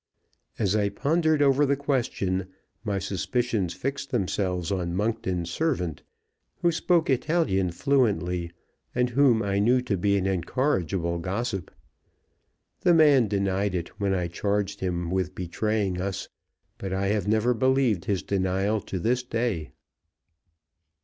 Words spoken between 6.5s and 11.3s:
who spoke Italian fluently, and whom I knew to be an incorrigible